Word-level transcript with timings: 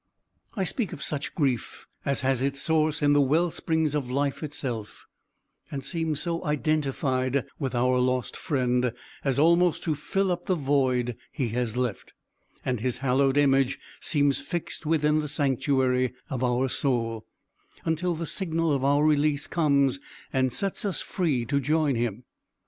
I 0.55 0.63
speak 0.63 0.93
of 0.93 1.03
such 1.03 1.35
grief 1.35 1.85
as 2.05 2.21
has 2.21 2.41
its 2.41 2.59
source 2.59 3.03
in 3.03 3.13
the 3.13 3.21
wellsprings 3.21 3.93
of 3.93 4.09
life 4.09 4.41
itself, 4.41 5.05
and 5.69 5.85
seems 5.85 6.21
so 6.21 6.43
identified 6.43 7.45
with 7.59 7.75
our 7.75 7.99
lost 7.99 8.35
friend, 8.35 8.93
as 9.23 9.37
almost 9.37 9.83
to 9.83 9.93
fill 9.93 10.31
up 10.31 10.47
the 10.47 10.55
void 10.55 11.17
he 11.31 11.49
has 11.49 11.77
left; 11.77 12.13
and 12.65 12.79
his 12.79 12.97
hallowed 13.05 13.37
image 13.37 13.77
seems 13.99 14.41
fixed 14.41 14.87
within 14.87 15.19
the 15.19 15.27
sanctuary 15.29 16.15
of 16.31 16.43
our 16.43 16.67
soul, 16.67 17.27
until 17.85 18.15
the 18.15 18.25
signal 18.25 18.71
of 18.71 18.83
our 18.83 19.03
release 19.05 19.45
comes, 19.45 19.99
and 20.33 20.51
sets 20.51 20.83
us 20.83 21.01
free 21.03 21.45
to 21.45 21.59
join 21.59 21.93
him! 21.93 22.23